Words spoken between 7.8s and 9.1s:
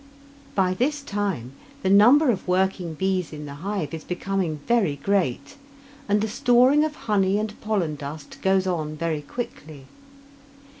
dust goes on